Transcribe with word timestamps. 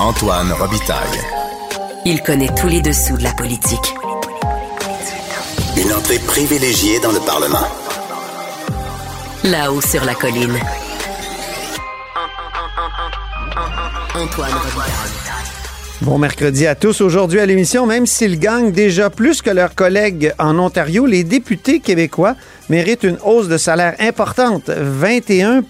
Antoine 0.00 0.52
Robitaille. 0.52 1.20
Il 2.04 2.20
connaît 2.22 2.52
tous 2.60 2.66
les 2.66 2.82
dessous 2.82 3.16
de 3.16 3.22
la 3.22 3.32
politique. 3.32 3.94
Une 5.76 5.92
entrée 5.92 6.18
privilégiée 6.18 6.98
dans 6.98 7.12
le 7.12 7.20
Parlement. 7.20 7.66
Là-haut 9.44 9.80
sur 9.80 10.04
la 10.04 10.14
colline. 10.14 10.58
Antoine 14.16 14.52
Robitaille. 14.52 15.14
Bon 16.00 16.18
mercredi 16.18 16.66
à 16.66 16.74
tous. 16.74 17.00
Aujourd'hui 17.00 17.38
à 17.38 17.46
l'émission, 17.46 17.86
même 17.86 18.06
s'ils 18.06 18.40
gagnent 18.40 18.72
déjà 18.72 19.10
plus 19.10 19.42
que 19.42 19.50
leurs 19.50 19.76
collègues 19.76 20.34
en 20.40 20.58
Ontario, 20.58 21.06
les 21.06 21.22
députés 21.22 21.78
québécois 21.78 22.34
méritent 22.68 23.04
une 23.04 23.18
hausse 23.24 23.46
de 23.46 23.58
salaire 23.58 23.94
importante, 24.00 24.68
21 24.68 25.62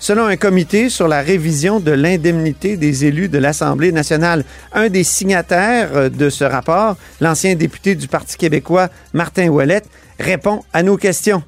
selon 0.00 0.24
un 0.24 0.36
comité 0.36 0.88
sur 0.88 1.06
la 1.06 1.20
révision 1.20 1.78
de 1.78 1.92
l'indemnité 1.92 2.76
des 2.76 3.04
élus 3.04 3.28
de 3.28 3.38
l'Assemblée 3.38 3.92
nationale. 3.92 4.44
Un 4.72 4.88
des 4.88 5.04
signataires 5.04 6.10
de 6.10 6.30
ce 6.30 6.44
rapport, 6.44 6.96
l'ancien 7.20 7.54
député 7.54 7.94
du 7.94 8.08
Parti 8.08 8.36
québécois, 8.36 8.88
Martin 9.12 9.48
Ouellette, 9.48 9.88
répond 10.18 10.62
à 10.72 10.82
nos 10.82 10.96
questions. 10.96 11.42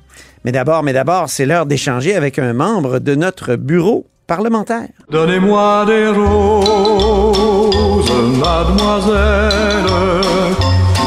Mais 0.44 0.52
d'abord, 0.52 0.82
mais 0.82 0.92
d'abord, 0.92 1.28
c'est 1.28 1.46
l'heure 1.46 1.66
d'échanger 1.66 2.14
avec 2.14 2.38
un 2.38 2.52
membre 2.52 2.98
de 2.98 3.14
notre 3.14 3.56
bureau 3.56 4.06
parlementaire. 4.26 4.88
Donnez-moi 5.10 5.84
des 5.86 6.08
roses, 6.08 8.12
mademoiselle, 8.38 9.86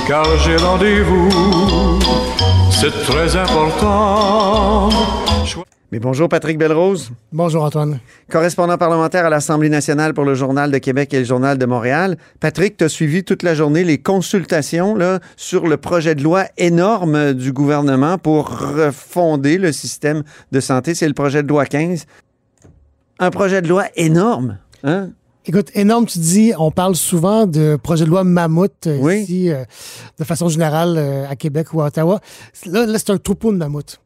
car 0.07 0.25
j'ai 0.39 0.57
rendez-vous, 0.57 1.99
c'est 2.71 3.03
très 3.03 3.35
important. 3.35 4.89
Mais 5.91 5.99
bonjour 5.99 6.27
Patrick 6.29 6.57
Belrose. 6.57 7.11
Bonjour 7.31 7.63
Antoine. 7.63 7.99
Correspondant 8.29 8.77
parlementaire 8.77 9.25
à 9.25 9.29
l'Assemblée 9.29 9.69
nationale 9.69 10.15
pour 10.15 10.25
le 10.25 10.33
Journal 10.33 10.71
de 10.71 10.77
Québec 10.79 11.13
et 11.13 11.19
le 11.19 11.25
Journal 11.25 11.59
de 11.59 11.65
Montréal. 11.65 12.17
Patrick, 12.39 12.77
tu 12.77 12.85
as 12.85 12.89
suivi 12.89 13.23
toute 13.23 13.43
la 13.43 13.53
journée 13.53 13.83
les 13.83 13.99
consultations 13.99 14.95
là, 14.95 15.19
sur 15.37 15.67
le 15.67 15.77
projet 15.77 16.15
de 16.15 16.23
loi 16.23 16.45
énorme 16.57 17.33
du 17.33 17.53
gouvernement 17.53 18.17
pour 18.17 18.49
refonder 18.49 19.59
le 19.59 19.71
système 19.71 20.23
de 20.51 20.59
santé. 20.59 20.95
C'est 20.95 21.07
le 21.07 21.13
projet 21.13 21.43
de 21.43 21.47
loi 21.47 21.65
15. 21.65 22.05
Un 23.19 23.29
projet 23.29 23.61
de 23.61 23.67
loi 23.67 23.85
énorme. 23.95 24.57
Hein? 24.83 25.11
Écoute, 25.45 25.69
énorme, 25.75 26.07
tu 26.07 26.17
dis, 26.17 26.53
on 26.57 26.71
parle 26.71 26.95
souvent 26.95 27.45
de 27.45 27.77
projet 27.81 28.05
de 28.05 28.09
loi 28.09 28.23
mammouth 28.23 28.87
euh, 28.87 28.97
Oui. 28.99 29.21
ici, 29.21 29.51
euh, 29.51 29.63
de 30.17 30.23
façon 30.23 30.49
générale, 30.49 30.95
euh, 30.97 31.29
à 31.29 31.35
Québec 31.35 31.71
ou 31.73 31.81
à 31.81 31.85
Ottawa. 31.85 32.19
Là, 32.65 32.87
là 32.87 32.97
c'est 32.97 33.11
un 33.11 33.17
troupeau 33.19 33.51
de 33.51 33.57
mammouths. 33.57 33.99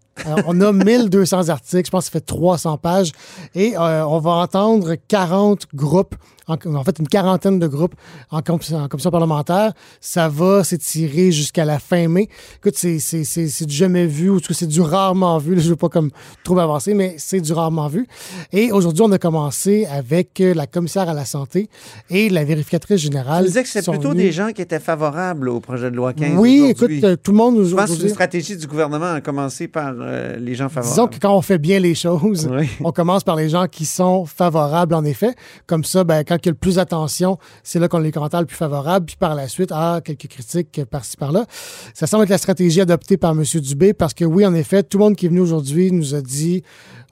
On 0.46 0.62
a 0.62 0.72
1200 0.72 1.50
articles, 1.50 1.86
je 1.86 1.92
pense 1.92 2.06
que 2.06 2.14
ça 2.14 2.20
fait 2.20 2.26
300 2.26 2.78
pages, 2.78 3.12
et 3.56 3.78
euh, 3.78 4.06
on 4.06 4.20
va 4.20 4.32
entendre 4.32 4.96
40 5.08 5.68
groupes, 5.74 6.16
en, 6.50 6.76
en 6.76 6.84
fait 6.84 6.98
une 7.00 7.08
quarantaine 7.08 7.60
de 7.60 7.68
groupes 7.68 7.96
en, 8.32 8.42
com- 8.42 8.60
en 8.74 8.88
commission 8.88 9.12
parlementaire. 9.12 9.74
Ça 10.02 10.28
va 10.30 10.64
s'étirer 10.64 11.32
jusqu'à 11.32 11.66
la 11.66 11.80
fin 11.80 12.08
mai. 12.08 12.30
Écoute, 12.58 12.76
c'est- 12.76 13.66
du 13.66 13.74
jamais 13.76 14.06
vu, 14.08 14.30
ou 14.30 14.40
c'est 14.52 14.68
du 14.68 14.82
rarement 14.82 15.38
vu. 15.38 15.56
Là, 15.56 15.62
je 15.62 15.66
ne 15.66 15.70
veux 15.72 15.76
pas 15.76 15.90
comme 15.90 16.10
trop 16.44 16.58
avancer, 16.60 16.94
mais 16.94 17.16
c'est 17.18 17.40
du 17.42 17.54
rarement 17.54 17.88
vu. 17.88 18.08
Et 18.52 18.72
aujourd'hui, 18.72 19.04
on 19.04 19.12
a 19.12 19.18
commencé 19.18 19.86
avec 19.86 20.42
euh, 20.42 20.54
la 20.54 20.68
commissaire 20.68 21.08
à 21.10 21.14
la 21.14 21.26
santé 21.26 21.70
et 22.10 22.30
la 22.30 22.44
vérificatrice 22.44 23.00
générale. 23.02 23.44
Tu 23.44 23.50
disais 23.50 23.64
que 23.64 23.70
c'est 23.70 23.86
plutôt 23.90 24.14
des 24.14 24.32
gens 24.32 24.52
qui 24.52 24.62
étaient 24.62 24.80
favorables 24.80 25.50
au 25.50 25.60
projet 25.60 25.92
de 25.92 25.96
loi 25.96 26.14
15. 26.14 26.38
Oui, 26.38 26.66
écoute, 26.70 26.90
euh, 27.04 27.16
tout 27.16 27.32
le 27.32 27.38
monde 27.38 27.56
nous 27.56 27.66
Je 27.66 27.76
pense 27.76 27.86
que 27.86 27.92
aujourd'hui- 27.92 28.10
stratégie 28.10 28.58
du 28.58 28.68
gouvernement 28.68 29.14
à 29.14 29.22
commencer 29.22 29.68
par 29.68 29.94
euh, 30.00 30.38
les 30.38 30.56
gens 30.56 30.70
favorables. 30.70 30.90
Disons 30.96 31.08
que 31.08 31.18
quand 31.20 31.36
on 31.36 31.42
fait 31.42 31.58
bien 31.58 31.80
les 31.80 31.96
choses, 31.96 32.50
Oui. 32.52 32.68
on 32.84 32.92
commence 32.92 33.24
par 33.24 33.36
les 33.36 33.50
gens 33.50 33.68
qui 33.68 33.86
sont 33.86 34.26
favorables, 34.26 34.94
en 34.96 35.04
effet. 35.06 35.34
Comme 35.68 35.84
ça, 35.84 36.04
ben, 36.04 36.24
quand 36.28 36.39
il 36.46 36.48
y 36.48 36.50
a 36.50 36.52
le 36.52 36.58
plus 36.58 36.76
d'attention, 36.76 37.38
c'est 37.64 37.80
là 37.80 37.88
qu'on 37.88 38.00
a 38.00 38.02
les 38.04 38.12
commentaires 38.12 38.40
les 38.42 38.46
plus 38.46 38.56
favorables. 38.56 39.06
Puis 39.06 39.16
par 39.16 39.36
la 39.36 39.48
suite, 39.48 39.70
ah, 39.74 40.02
quelques 40.04 40.28
critiques 40.28 40.82
par-ci, 40.90 41.18
par-là. 41.18 41.46
Ça 41.94 42.08
semble 42.08 42.24
être 42.24 42.30
la 42.30 42.38
stratégie 42.38 42.82
adoptée 42.82 43.18
par 43.18 43.32
M. 43.32 43.44
Dubé 43.44 43.94
parce 43.94 44.14
que 44.14 44.26
oui, 44.26 44.46
en 44.46 44.54
effet, 44.54 44.84
tout 44.84 44.98
le 44.98 45.04
monde 45.06 45.16
qui 45.16 45.26
est 45.26 45.30
venu 45.30 45.40
aujourd'hui 45.42 45.92
nous 45.92 46.16
a 46.16 46.22
dit 46.22 46.64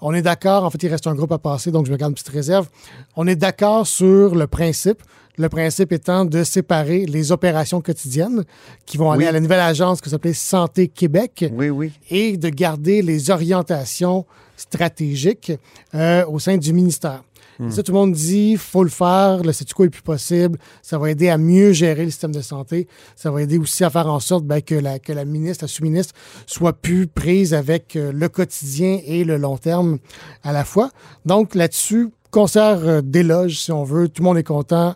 on 0.02 0.14
est 0.14 0.22
d'accord. 0.22 0.64
En 0.64 0.70
fait, 0.70 0.82
il 0.84 0.90
reste 0.90 1.08
un 1.08 1.16
groupe 1.16 1.32
à 1.32 1.40
passer, 1.40 1.72
donc 1.72 1.86
je 1.88 1.92
me 1.92 1.98
garde 1.98 2.12
une 2.12 2.16
petite 2.16 2.30
réserve. 2.30 2.68
On 3.16 3.26
est 3.28 3.36
d'accord 3.36 3.88
sur 3.88 4.36
le 4.36 4.48
principe. 4.48 5.02
Le 5.40 5.50
principe 5.50 5.92
étant 5.92 6.26
de 6.26 6.44
séparer 6.44 7.06
les 7.06 7.32
opérations 7.32 7.80
quotidiennes 7.80 8.44
qui 8.88 8.98
vont 8.98 9.12
aller 9.12 9.26
Oui. 9.26 9.28
à 9.28 9.32
la 9.32 9.40
nouvelle 9.40 9.60
agence 9.60 10.02
qui 10.02 10.10
s'appelait 10.10 10.34
Santé 10.34 10.88
Québec 10.88 11.46
Oui, 11.54 11.70
oui. 11.70 11.92
et 12.10 12.38
de 12.38 12.50
garder 12.50 13.04
les 13.04 13.30
orientations 13.30 14.26
stratégiques 14.56 15.52
euh, 15.94 16.26
au 16.26 16.40
sein 16.40 16.58
du 16.58 16.74
ministère. 16.74 17.24
Hmm. 17.60 17.72
Ça, 17.72 17.84
tout 17.84 17.92
le 17.92 17.98
monde 17.98 18.14
dit, 18.14 18.56
faut 18.56 18.84
le 18.84 18.90
faire, 18.90 19.42
le 19.44 19.52
statu 19.52 19.74
quo 19.74 19.86
est 19.86 19.90
plus 19.90 20.02
possible, 20.02 20.60
ça 20.82 20.98
va 20.98 21.10
aider 21.10 21.30
à 21.30 21.38
mieux 21.38 21.72
gérer 21.72 22.06
le 22.06 22.12
système 22.12 22.32
de 22.32 22.42
santé, 22.42 22.88
ça 23.16 23.32
va 23.32 23.42
aider 23.42 23.58
aussi 23.58 23.84
à 23.84 23.90
faire 23.90 24.08
en 24.08 24.20
sorte 24.20 24.46
ben, 24.46 24.62
que, 24.62 24.76
la, 24.76 25.00
que 25.00 25.14
la 25.14 25.26
ministre, 25.26 25.64
la 25.64 25.68
sous-ministre 25.68 26.14
soit 26.46 26.74
plus 26.74 27.08
prise 27.08 27.54
avec 27.54 27.96
euh, 27.96 28.12
le 28.14 28.30
quotidien 28.30 29.00
et 29.06 29.24
le 29.24 29.38
long 29.38 29.58
terme 29.58 29.98
à 30.44 30.52
la 30.52 30.66
fois. 30.66 30.92
Donc 31.26 31.56
là-dessus, 31.56 32.10
concert 32.32 32.80
euh, 32.84 33.02
d'éloges, 33.02 33.60
si 33.60 33.72
on 33.72 33.84
veut, 33.84 34.08
tout 34.08 34.22
le 34.22 34.26
monde 34.28 34.38
est 34.38 34.44
content, 34.44 34.96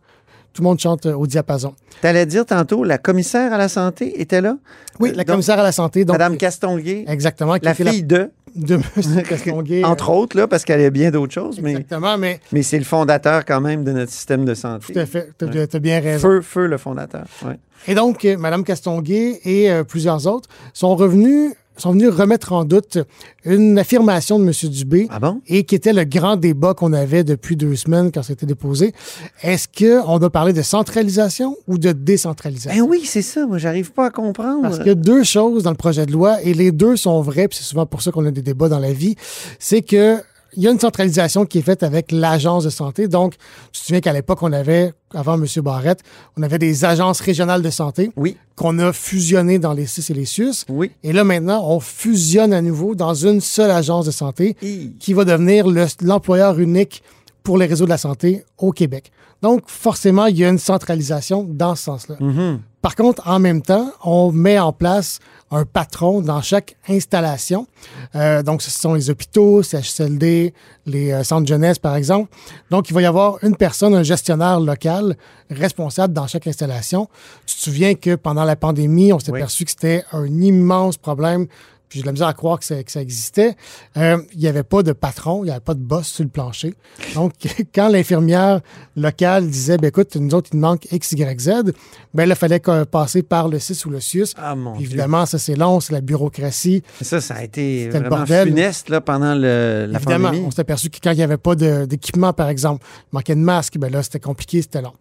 tout 0.54 0.62
le 0.62 0.68
monde 0.68 0.80
chante 0.80 1.06
euh, 1.06 1.14
au 1.14 1.28
diapason. 1.28 1.74
T'allais 2.02 2.26
dire 2.26 2.46
tantôt, 2.46 2.84
la 2.84 2.98
commissaire 2.98 3.54
à 3.54 3.58
la 3.58 3.70
santé 3.70 4.22
était 4.22 4.42
là? 4.42 4.58
Oui, 5.00 5.10
Euh, 5.10 5.14
la 5.14 5.24
donc, 5.24 5.34
commissaire 5.34 5.60
à 5.60 5.64
la 5.64 5.72
santé, 5.72 6.04
donc 6.06 6.16
Madame 6.16 6.38
Castonguay, 6.38 7.06
exactement, 7.08 7.58
qui 7.58 7.66
la 7.66 7.74
fille 7.74 8.04
de, 8.04 8.32
de 8.56 8.76
M. 8.76 9.24
Castonguay. 9.24 9.84
entre 9.84 10.10
autres, 10.10 10.38
là, 10.38 10.48
parce 10.48 10.66
qu'elle 10.66 10.82
a 10.82 10.90
bien 10.90 11.12
d'autres 11.12 11.34
choses, 11.34 11.60
mais, 11.62 11.72
Exactement, 11.72 12.18
mais 12.18 12.40
mais 12.52 12.64
c'est 12.64 12.80
le 12.80 12.86
fondateur 12.86 13.46
quand 13.46 13.62
même 13.62 13.84
de 13.84 13.92
notre 13.92 14.12
système 14.12 14.46
de 14.46 14.54
santé. 14.54 14.94
Tout 14.94 15.00
à 15.00 15.06
fait. 15.06 15.32
Tu 15.38 15.46
as, 15.46 15.80
bien 15.80 16.00
raison. 16.00 16.28
Feu, 16.28 16.42
feu, 16.42 16.68
le 16.68 16.78
fondateur. 16.78 17.26
Ouais. 17.46 17.58
Et 17.88 17.96
donc, 17.96 18.26
euh, 18.26 18.38
Mme 18.38 18.64
Castonguay 18.64 19.40
et 19.44 19.72
euh, 19.72 19.84
plusieurs 19.84 20.28
autres 20.28 20.50
sont 20.74 20.96
revenus, 20.96 21.54
sont 21.78 21.92
venus 21.94 22.10
remettre 22.10 22.54
en 22.54 22.64
doute 22.66 23.00
une 23.46 23.80
affirmation 23.80 24.38
de 24.40 24.44
M. 24.46 24.52
Dubé 24.70 25.08
Ah 25.10 25.20
bon? 25.20 25.42
et 25.48 25.64
qui 25.64 25.74
était 25.76 25.94
le 25.94 26.04
grand 26.04 26.36
débat 26.38 26.74
qu'on 26.74 26.94
avait 26.94 27.24
depuis 27.24 27.56
deux 27.56 27.76
semaines 27.76 28.12
quand 28.12 28.24
c'était 28.24 28.46
déposé. 28.46 28.94
Est-ce 29.42 29.68
qu'on 29.68 30.20
doit 30.20 30.30
parler 30.30 30.54
de 30.54 30.62
centralisation 30.62 31.56
ou 31.68 31.78
de 31.78 31.92
décentralisation? 31.92 32.86
Ben 32.86 32.90
oui, 32.90 33.02
c'est 33.06 33.22
ça. 33.22 33.46
Moi, 33.48 33.58
j'arrive 33.58 33.92
pas 33.94 34.08
à 34.08 34.10
comprendre. 34.12 34.62
Parce 34.62 34.78
qu'il 34.78 34.88
y 34.88 34.92
a 34.92 34.96
deux 34.96 35.24
choses 35.24 35.64
dans 35.64 35.72
le 35.72 35.78
projet 35.78 36.06
de 36.06 36.12
loi 36.12 36.42
et 36.44 36.54
les 36.54 36.72
deux 36.72 36.96
sont 36.98 37.22
vraies, 37.22 37.48
puis 37.48 37.58
c'est 37.58 37.66
souvent 37.66 37.86
pour 37.86 38.02
ça 38.02 38.12
qu'on 38.12 38.26
a 38.26 38.32
des 38.32 38.42
débats 38.42 38.70
dans 38.70 38.80
la 38.80 38.94
vie. 38.94 39.16
C'est 39.60 39.82
que 39.82 40.18
il 40.56 40.64
y 40.64 40.68
a 40.68 40.72
une 40.72 40.80
centralisation 40.80 41.46
qui 41.46 41.60
est 41.60 41.62
faite 41.62 41.82
avec 41.84 42.12
l'agence 42.12 42.64
de 42.66 42.70
santé. 42.70 43.08
Donc, 43.08 43.36
tu 43.72 43.80
te 43.82 43.86
souviens 43.86 44.02
qu'à 44.02 44.12
l'époque, 44.14 44.44
on 44.44 44.52
avait, 44.52 44.94
avant 45.14 45.36
M. 45.36 45.46
Barrette, 45.64 46.02
on 46.38 46.44
avait 46.44 46.58
des 46.60 46.84
agences 46.86 47.22
régionales 47.22 47.62
de 47.62 47.70
santé 47.70 48.12
Oui, 48.18 48.36
qu'on 48.56 48.78
a 48.80 48.92
fusionnées 48.92 49.60
dans 49.60 49.74
les 49.74 49.86
CIS 49.86 50.12
et 50.12 50.14
les 50.14 50.26
SUS. 50.26 50.66
oui. 50.70 50.92
Et 51.04 51.14
là, 51.14 51.24
maintenant, 51.24 51.64
on 51.70 51.80
fusionne 51.80 52.54
à 52.54 52.62
nouveau 52.62 52.96
dans 52.96 53.14
une 53.14 53.40
seule 53.42 53.72
agence 53.72 54.06
de 54.06 54.12
santé 54.12 54.56
qui 55.00 55.14
va 55.14 55.24
devenir 55.26 55.68
le- 55.68 55.86
l'employeur 56.02 56.60
unique 56.60 57.02
pour 57.44 57.58
les 57.58 57.66
réseaux 57.66 57.86
de 57.86 57.90
la 57.90 57.98
santé 57.98 58.46
au 58.58 58.72
Québec. 58.72 59.12
Donc, 59.42 59.64
forcément, 59.68 60.28
il 60.28 60.38
y 60.38 60.46
a 60.46 60.50
une 60.50 60.60
centralisation 60.60 61.44
dans 61.50 61.76
ce 61.76 61.84
sens-là. 61.84 62.16
Par 62.84 62.96
contre, 62.96 63.28
en 63.28 63.40
même 63.40 63.62
temps, 63.62 63.92
on 64.04 64.32
met 64.32 64.58
en 64.60 64.74
place 64.74 65.20
un 65.52 65.66
patron 65.66 66.22
dans 66.22 66.42
chaque 66.42 66.78
installation. 66.88 67.68
Euh, 68.16 68.42
donc, 68.42 68.62
ce 68.62 68.72
sont 68.72 68.94
les 68.96 69.10
hôpitaux, 69.10 69.62
CHSLD, 69.62 70.54
les 70.86 71.12
euh, 71.12 71.24
centres 71.24 71.48
jeunesse, 71.48 71.78
par 71.78 71.96
exemple. 71.96 72.30
Donc, 72.72 72.90
il 72.90 72.94
va 72.94 73.02
y 73.02 73.06
avoir 73.06 73.38
une 73.44 73.56
personne, 73.56 73.94
un 73.94 74.02
gestionnaire 74.04 74.60
local 74.60 75.16
responsable 75.52 76.14
dans 76.14 76.26
chaque 76.28 76.48
installation. 76.48 77.08
Tu 77.46 77.56
te 77.56 77.62
souviens 77.62 77.94
que 77.96 78.16
pendant 78.16 78.44
la 78.46 78.56
pandémie, 78.56 79.14
on 79.14 79.20
s'est 79.20 79.32
Oui. 79.32 79.40
aperçu 79.40 79.66
que 79.66 79.72
c'était 79.72 80.04
un 80.12 80.26
immense 80.26 80.98
problème 80.98 81.48
j'ai 81.92 82.02
de 82.02 82.06
la 82.06 82.12
misère 82.12 82.28
à 82.28 82.34
croire 82.34 82.60
que 82.60 82.66
ça, 82.66 82.82
que 82.84 82.92
ça 82.92 83.02
existait. 83.02 83.56
Euh, 83.98 84.18
Il 84.34 84.40
n'y 84.40 84.48
avait 84.48 84.64
pas 84.64 84.84
de 84.84 84.92
patron, 84.94 85.44
il 85.44 85.46
n'y 85.48 85.52
avait 85.52 85.60
pas 85.60 85.74
de 85.74 85.80
boss 85.80 86.08
sur 86.08 86.24
le 86.24 86.30
plancher. 86.30 86.74
Donc, 87.16 87.34
quand 87.76 87.90
l'infirmière 87.90 88.62
locale 88.96 89.48
disait, 89.50 89.78
ben, 89.78 89.88
écoute, 89.88 90.16
nous 90.16 90.34
autres, 90.34 90.50
il 90.54 90.56
nous 90.58 90.62
manque 90.68 90.88
X, 90.92 91.12
Y, 91.14 91.40
Z, 91.40 91.50
ben, 92.14 92.26
là, 92.28 92.36
il 92.36 92.36
fallait 92.36 92.62
passer 92.90 93.24
par 93.24 93.48
le 93.48 93.60
CIS 93.60 93.86
ou 93.86 93.90
le 93.90 94.00
SUS. 94.00 94.34
Ah, 94.38 94.56
mon 94.56 94.76
Dieu. 94.78 94.86
évidemment, 94.88 95.26
ça, 95.26 95.38
c'est 95.38 95.56
long, 95.56 95.80
c'est 95.80 95.94
la 95.94 96.02
bureaucratie. 96.02 96.84
Ça, 97.02 97.22
ça 97.22 97.36
a 97.36 97.44
été 97.44 97.86
le 97.86 97.92
vraiment 97.92 98.10
bordel. 98.10 98.48
funeste 98.48 98.90
là, 98.90 99.02
pendant 99.02 99.36
le, 99.36 99.88
la 99.90 99.98
évidemment, 99.98 100.30
pandémie. 100.30 100.46
on 100.48 100.52
s'est 100.52 100.62
aperçu 100.62 100.90
que 100.90 100.98
quand 101.04 101.12
il 101.12 101.18
n'y 101.18 101.24
avait 101.24 101.38
pas 101.38 101.56
d'équipement, 101.56 102.34
par 102.34 102.50
exemple, 102.50 102.86
il 103.12 103.16
manquait 103.16 103.36
de 103.36 103.42
masques, 103.42 103.78
ben 103.78 103.92
là, 103.92 104.02
c'était 104.04 104.20
compliqué, 104.20 104.62
c'était 104.62 104.82
long. 104.82 104.94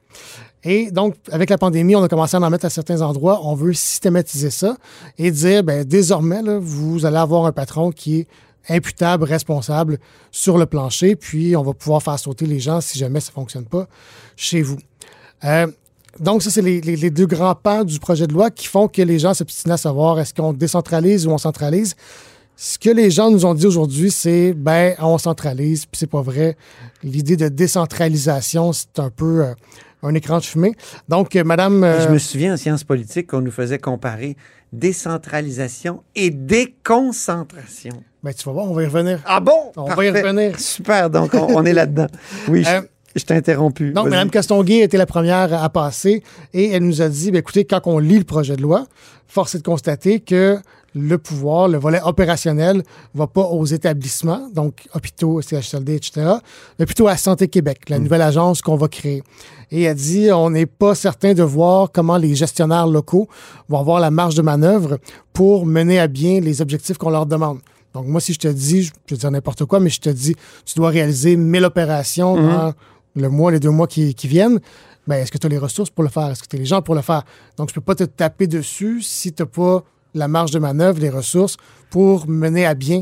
Et 0.62 0.90
donc, 0.90 1.14
avec 1.30 1.48
la 1.48 1.58
pandémie, 1.58 1.96
on 1.96 2.02
a 2.02 2.08
commencé 2.08 2.36
à 2.36 2.40
en 2.40 2.50
mettre 2.50 2.66
à 2.66 2.70
certains 2.70 3.00
endroits. 3.00 3.40
On 3.44 3.54
veut 3.54 3.72
systématiser 3.72 4.50
ça 4.50 4.76
et 5.18 5.30
dire, 5.30 5.64
ben, 5.64 5.84
désormais, 5.84 6.42
vous 6.60 7.06
allez 7.06 7.16
avoir 7.16 7.46
un 7.46 7.52
patron 7.52 7.90
qui 7.90 8.20
est 8.20 8.26
imputable, 8.68 9.24
responsable 9.24 9.98
sur 10.30 10.58
le 10.58 10.66
plancher, 10.66 11.16
puis 11.16 11.56
on 11.56 11.62
va 11.62 11.72
pouvoir 11.72 12.02
faire 12.02 12.18
sauter 12.18 12.44
les 12.44 12.60
gens 12.60 12.80
si 12.80 12.98
jamais 12.98 13.20
ça 13.20 13.30
ne 13.30 13.34
fonctionne 13.34 13.64
pas 13.64 13.86
chez 14.36 14.60
vous. 14.60 14.78
Euh, 15.44 15.66
donc, 16.18 16.42
ça, 16.42 16.50
c'est 16.50 16.60
les 16.60 17.10
deux 17.10 17.26
grands 17.26 17.54
pans 17.54 17.84
du 17.84 17.98
projet 17.98 18.26
de 18.26 18.32
loi 18.34 18.50
qui 18.50 18.66
font 18.66 18.88
que 18.88 19.00
les 19.00 19.18
gens 19.18 19.32
s'obstinent 19.32 19.72
à 19.72 19.76
savoir 19.78 20.20
est-ce 20.20 20.34
qu'on 20.34 20.52
décentralise 20.52 21.26
ou 21.26 21.30
on 21.30 21.38
centralise? 21.38 21.96
Ce 22.62 22.78
que 22.78 22.90
les 22.90 23.10
gens 23.10 23.30
nous 23.30 23.46
ont 23.46 23.54
dit 23.54 23.66
aujourd'hui, 23.66 24.10
c'est 24.10 24.52
ben 24.52 24.94
on 24.98 25.16
centralise, 25.16 25.86
puis 25.86 25.98
c'est 25.98 26.06
pas 26.06 26.20
vrai. 26.20 26.58
L'idée 27.02 27.38
de 27.38 27.48
décentralisation, 27.48 28.74
c'est 28.74 28.98
un 28.98 29.08
peu 29.08 29.44
euh, 29.44 29.54
un 30.02 30.14
écran 30.14 30.38
de 30.38 30.44
fumée. 30.44 30.72
Donc, 31.08 31.36
euh, 31.36 31.44
Madame, 31.44 31.84
euh, 31.84 32.06
Je 32.06 32.12
me 32.12 32.18
souviens 32.18 32.54
en 32.54 32.56
sciences 32.56 32.84
politiques 32.84 33.28
qu'on 33.28 33.40
nous 33.40 33.50
faisait 33.50 33.78
comparer 33.78 34.36
décentralisation 34.72 36.02
et 36.14 36.30
déconcentration. 36.30 38.02
ben, 38.22 38.32
tu 38.34 38.44
vas 38.44 38.52
voir, 38.52 38.66
on 38.66 38.74
va 38.74 38.82
y 38.82 38.86
revenir. 38.86 39.20
Ah 39.24 39.40
bon? 39.40 39.72
On 39.76 39.84
va 39.94 40.04
y 40.04 40.10
revenir. 40.10 40.58
Super, 40.60 41.10
donc 41.10 41.34
on, 41.34 41.56
on 41.56 41.64
est 41.64 41.72
là-dedans. 41.72 42.06
Oui, 42.48 42.64
je, 42.64 42.70
Euh, 42.70 42.80
je 43.16 43.24
t'ai 43.24 43.34
interrompu. 43.34 43.92
Donc. 43.92 44.08
Mme 44.08 44.30
Castonguay 44.30 44.80
était 44.80 44.98
la 44.98 45.06
première 45.06 45.52
à 45.52 45.68
passer 45.68 46.22
et 46.54 46.70
elle 46.70 46.84
nous 46.84 47.02
a 47.02 47.08
dit, 47.08 47.30
ben, 47.30 47.38
écoutez, 47.38 47.64
quand 47.64 47.80
on 47.86 47.98
lit 47.98 48.18
le 48.18 48.24
projet 48.24 48.56
de 48.56 48.62
loi, 48.62 48.86
force 49.26 49.54
est 49.54 49.58
de 49.58 49.62
constater 49.62 50.20
que 50.20 50.58
le 50.94 51.18
pouvoir, 51.18 51.68
le 51.68 51.78
volet 51.78 52.00
opérationnel, 52.02 52.82
va 53.14 53.26
pas 53.26 53.42
aux 53.42 53.64
établissements, 53.64 54.48
donc 54.52 54.88
hôpitaux, 54.94 55.40
CHSLD, 55.40 55.94
etc., 55.94 56.32
mais 56.78 56.86
plutôt 56.86 57.06
à 57.06 57.16
Santé 57.16 57.46
Québec, 57.46 57.88
la 57.88 57.98
nouvelle 57.98 58.22
agence 58.22 58.60
qu'on 58.60 58.76
va 58.76 58.88
créer. 58.88 59.22
Et 59.70 59.82
elle 59.82 59.94
dit, 59.94 60.32
on 60.32 60.50
n'est 60.50 60.66
pas 60.66 60.96
certain 60.96 61.32
de 61.32 61.44
voir 61.44 61.92
comment 61.92 62.16
les 62.16 62.34
gestionnaires 62.34 62.88
locaux 62.88 63.28
vont 63.68 63.78
avoir 63.78 64.00
la 64.00 64.10
marge 64.10 64.34
de 64.34 64.42
manœuvre 64.42 64.98
pour 65.32 65.64
mener 65.64 66.00
à 66.00 66.08
bien 66.08 66.40
les 66.40 66.60
objectifs 66.60 66.98
qu'on 66.98 67.10
leur 67.10 67.26
demande. 67.26 67.60
Donc, 67.94 68.06
moi, 68.06 68.20
si 68.20 68.32
je 68.32 68.38
te 68.38 68.48
dis, 68.48 68.84
je 68.84 68.92
peux 69.06 69.16
dire 69.16 69.30
n'importe 69.30 69.64
quoi, 69.64 69.78
mais 69.78 69.90
je 69.90 70.00
te 70.00 70.10
dis, 70.10 70.34
tu 70.64 70.74
dois 70.76 70.90
réaliser 70.90 71.36
1000 71.36 71.64
opérations 71.64 72.36
dans 72.36 72.72
le 73.16 73.28
mois, 73.28 73.50
les 73.52 73.60
deux 73.60 73.70
mois 73.70 73.86
qui, 73.86 74.14
qui 74.14 74.28
viennent, 74.28 74.60
ben, 75.06 75.16
est-ce 75.16 75.32
que 75.32 75.38
tu 75.38 75.46
as 75.46 75.50
les 75.50 75.58
ressources 75.58 75.90
pour 75.90 76.04
le 76.04 76.10
faire? 76.10 76.30
Est-ce 76.30 76.42
que 76.42 76.48
tu 76.48 76.56
as 76.56 76.58
les 76.58 76.64
gens 76.66 76.82
pour 76.82 76.94
le 76.94 77.02
faire? 77.02 77.22
Donc, 77.56 77.68
je 77.70 77.74
peux 77.74 77.80
pas 77.80 77.94
te 77.94 78.04
taper 78.04 78.46
dessus 78.46 79.02
si 79.02 79.32
tu 79.32 79.42
n'as 79.42 79.46
pas 79.46 79.82
la 80.14 80.28
marge 80.28 80.50
de 80.50 80.58
manœuvre, 80.58 81.00
les 81.00 81.10
ressources 81.10 81.56
pour 81.90 82.28
mener 82.28 82.66
à 82.66 82.74
bien 82.74 83.00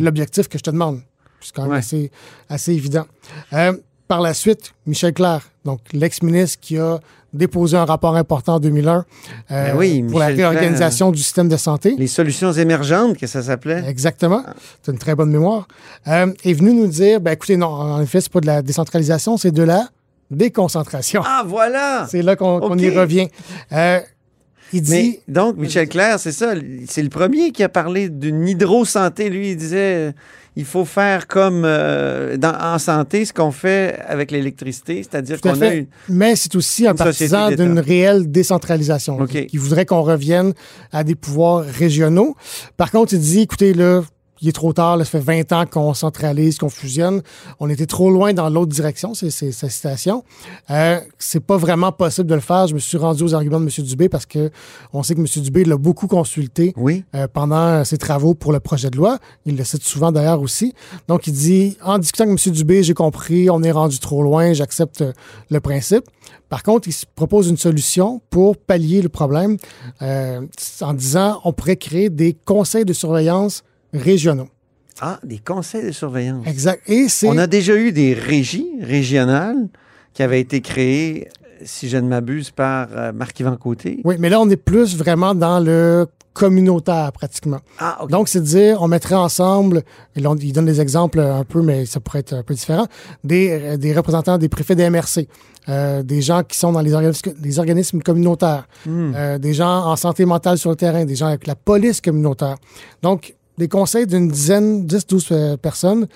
l'objectif 0.00 0.48
que 0.48 0.58
je 0.58 0.62
te 0.62 0.70
demande. 0.70 1.00
C'est 1.40 1.54
quand 1.54 1.62
même 1.62 1.72
Ouais. 1.72 1.78
assez, 1.78 2.10
assez 2.48 2.72
évident. 2.72 3.06
Euh, 3.52 3.74
par 4.08 4.20
la 4.20 4.34
suite, 4.34 4.72
Michel 4.86 5.12
Clair, 5.12 5.40
donc 5.64 5.80
l'ex-ministre 5.92 6.58
qui 6.60 6.78
a 6.78 7.00
déposé 7.36 7.76
un 7.76 7.84
rapport 7.84 8.16
important 8.16 8.56
en 8.56 8.60
2001 8.60 8.96
euh, 8.96 9.04
Ben 9.48 9.76
oui, 9.76 10.02
pour 10.02 10.18
la 10.18 10.26
réorganisation 10.26 11.10
du 11.12 11.22
système 11.22 11.48
de 11.48 11.56
santé. 11.56 11.94
Les 11.98 12.06
solutions 12.06 12.52
émergentes, 12.52 13.16
que 13.16 13.26
ça 13.26 13.42
s'appelait. 13.42 13.84
Exactement. 13.88 14.42
Tu 14.82 14.90
as 14.90 14.92
une 14.92 14.98
très 14.98 15.14
bonne 15.14 15.30
mémoire. 15.30 15.68
Euh, 16.08 16.32
est 16.44 16.52
venu 16.52 16.74
nous 16.74 16.86
dire, 16.86 17.20
ben 17.20 17.32
écoutez, 17.32 17.56
non, 17.56 17.68
en 17.68 18.00
effet, 18.00 18.20
c'est 18.20 18.32
pas 18.32 18.40
de 18.40 18.46
la 18.46 18.62
décentralisation, 18.62 19.36
c'est 19.36 19.52
de 19.52 19.62
la 19.62 19.88
déconcentration. 20.30 21.22
Ah, 21.24 21.44
voilà! 21.46 22.06
C'est 22.10 22.22
là 22.22 22.34
qu'on 22.34 22.76
y 22.78 22.90
revient. 22.90 23.28
Euh, 23.72 24.00
il 24.72 24.82
dit, 24.82 24.90
Mais 24.90 25.20
donc, 25.28 25.56
Michel 25.56 25.88
Clair, 25.88 26.18
c'est 26.18 26.32
ça, 26.32 26.54
c'est 26.88 27.02
le 27.02 27.08
premier 27.08 27.52
qui 27.52 27.62
a 27.62 27.68
parlé 27.68 28.08
d'une 28.08 28.48
hydrosanté. 28.48 29.30
Lui, 29.30 29.52
il 29.52 29.56
disait, 29.56 30.12
il 30.56 30.64
faut 30.64 30.84
faire 30.86 31.26
comme 31.26 31.62
euh, 31.66 32.36
dans- 32.38 32.56
en 32.58 32.78
santé 32.78 33.24
ce 33.26 33.32
qu'on 33.32 33.52
fait 33.52 33.98
avec 34.08 34.30
l'électricité, 34.30 35.02
c'est-à-dire 35.02 35.40
qu'on 35.40 35.50
a 35.60 35.74
une... 35.74 35.86
Mais 36.08 36.34
c'est 36.34 36.54
aussi 36.56 36.86
un 36.86 36.94
partisan 36.94 37.50
d'une 37.50 37.78
réelle 37.78 38.30
décentralisation. 38.30 39.20
OK. 39.20 39.46
Qui 39.46 39.56
voudrait 39.58 39.84
qu'on 39.86 40.02
revienne 40.02 40.54
à 40.92 41.04
des 41.04 41.14
pouvoirs 41.14 41.64
régionaux. 41.64 42.34
Par 42.76 42.90
contre, 42.90 43.12
il 43.14 43.20
dit, 43.20 43.40
écoutez, 43.40 43.74
là, 43.74 44.02
il 44.40 44.48
est 44.48 44.52
trop 44.52 44.72
tard, 44.72 44.96
là, 44.96 45.04
ça 45.04 45.10
fait 45.12 45.18
20 45.20 45.52
ans 45.52 45.64
qu'on 45.66 45.94
centralise, 45.94 46.58
qu'on 46.58 46.68
fusionne. 46.68 47.22
On 47.60 47.68
était 47.70 47.86
trop 47.86 48.10
loin 48.10 48.32
dans 48.32 48.48
l'autre 48.50 48.72
direction, 48.72 49.14
c'est 49.14 49.30
sa 49.30 49.68
citation. 49.68 50.24
Euh, 50.70 51.00
c'est 51.18 51.40
pas 51.40 51.56
vraiment 51.56 51.92
possible 51.92 52.28
de 52.28 52.34
le 52.34 52.40
faire. 52.40 52.66
Je 52.66 52.74
me 52.74 52.78
suis 52.78 52.96
rendu 52.98 53.22
aux 53.22 53.34
arguments 53.34 53.60
de 53.60 53.64
M. 53.64 53.84
Dubé 53.84 54.08
parce 54.08 54.26
que 54.26 54.50
on 54.92 55.02
sait 55.02 55.14
que 55.14 55.20
M. 55.20 55.26
Dubé 55.42 55.64
l'a 55.64 55.76
beaucoup 55.76 56.06
consulté 56.06 56.74
Oui. 56.76 57.04
euh, 57.14 57.26
pendant 57.32 57.84
ses 57.84 57.98
travaux 57.98 58.34
pour 58.34 58.52
le 58.52 58.60
projet 58.60 58.90
de 58.90 58.96
loi. 58.96 59.18
Il 59.46 59.56
le 59.56 59.64
cite 59.64 59.82
souvent 59.82 60.12
d'ailleurs 60.12 60.40
aussi. 60.40 60.74
Donc, 61.08 61.26
il 61.26 61.32
dit, 61.32 61.76
en 61.82 61.98
discutant 61.98 62.24
avec 62.24 62.38
M. 62.46 62.52
Dubé, 62.52 62.82
j'ai 62.82 62.94
compris, 62.94 63.48
on 63.50 63.62
est 63.62 63.72
rendu 63.72 63.98
trop 63.98 64.22
loin, 64.22 64.52
j'accepte 64.52 65.02
le 65.50 65.60
principe. 65.60 66.04
Par 66.48 66.62
contre, 66.62 66.86
il 66.88 66.92
se 66.92 67.06
propose 67.14 67.48
une 67.48 67.56
solution 67.56 68.20
pour 68.30 68.56
pallier 68.56 69.02
le 69.02 69.08
problème 69.08 69.56
euh, 70.02 70.40
en 70.80 70.94
disant, 70.94 71.40
on 71.44 71.52
pourrait 71.52 71.76
créer 71.76 72.08
des 72.10 72.34
conseils 72.44 72.84
de 72.84 72.92
surveillance 72.92 73.62
régionaux. 73.92 74.48
Ah, 75.00 75.18
des 75.22 75.38
conseils 75.38 75.84
de 75.84 75.92
surveillance. 75.92 76.46
Exact. 76.46 76.82
Et. 76.88 77.06
On 77.24 77.36
a 77.36 77.46
déjà 77.46 77.76
eu 77.76 77.92
des 77.92 78.14
régies 78.14 78.68
régionales 78.80 79.68
qui 80.14 80.22
avaient 80.22 80.40
été 80.40 80.62
créées, 80.62 81.28
si 81.64 81.88
je 81.88 81.98
ne 81.98 82.08
m'abuse, 82.08 82.50
par 82.50 82.88
euh, 82.92 83.12
Marc-Yvan 83.12 83.56
Côté. 83.56 84.00
Oui, 84.04 84.16
mais 84.18 84.30
là, 84.30 84.40
on 84.40 84.48
est 84.48 84.56
plus 84.56 84.96
vraiment 84.96 85.34
dans 85.34 85.60
le 85.60 86.06
communautaire, 86.32 87.12
pratiquement. 87.12 87.60
Ah. 87.78 87.98
Donc, 88.10 88.28
c'est 88.28 88.40
de 88.40 88.44
dire, 88.46 88.80
on 88.82 88.88
mettrait 88.88 89.14
ensemble, 89.14 89.82
et 90.14 90.20
là, 90.20 90.30
on- 90.30 90.36
il 90.36 90.52
donne 90.52 90.66
des 90.66 90.80
exemples 90.82 91.20
un 91.20 91.44
peu, 91.44 91.62
mais 91.62 91.86
ça 91.86 92.00
pourrait 92.00 92.18
être 92.20 92.34
un 92.34 92.42
peu 92.42 92.52
différent, 92.54 92.86
des, 93.24 93.50
euh, 93.50 93.76
des 93.78 93.94
représentants 93.94 94.36
des 94.38 94.48
préfets 94.50 94.74
des 94.74 94.84
MRC, 94.90 95.28
euh, 95.68 96.02
des 96.02 96.20
gens 96.22 96.42
qui 96.42 96.58
sont 96.58 96.72
dans 96.72 96.80
les 96.82 96.92
organismes, 96.94 97.32
les 97.42 97.58
organismes 97.58 98.00
communautaires, 98.00 98.66
euh, 98.86 99.38
des 99.38 99.54
gens 99.54 99.84
en 99.86 99.96
santé 99.96 100.24
mentale 100.26 100.58
sur 100.58 100.70
le 100.70 100.76
terrain, 100.76 101.04
des 101.04 101.16
gens 101.16 101.26
avec 101.26 101.46
la 101.46 101.54
police 101.54 102.00
communautaire. 102.02 102.56
Donc, 103.02 103.34
des 103.58 103.68
conseils 103.68 104.06
d'une 104.06 104.28
dizaine, 104.28 104.84
10, 104.86 105.06
12 105.06 105.28
euh, 105.30 105.56
personnes 105.56 106.06